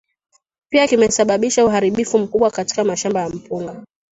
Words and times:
pia 0.69 0.87
kimesababisha 0.87 1.65
uharibifu 1.65 2.19
mkubwa 2.19 2.51
katika 2.51 2.83
mashamba 2.83 3.21
ya 3.21 3.29
mpunga 3.29 3.83